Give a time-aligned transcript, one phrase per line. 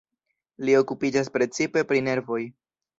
[0.69, 2.45] Li okupiĝas precipe pri nervoj.